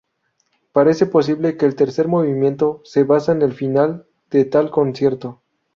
Parece 0.71 1.05
posible 1.05 1.57
que 1.57 1.67
el 1.67 1.75
tercer 1.75 2.07
movimiento 2.07 2.81
se 2.83 3.03
base 3.03 3.33
en 3.33 3.43
el 3.43 3.53
final 3.53 4.07
de 4.31 4.45
tal 4.45 4.71
concierto. 4.71 5.43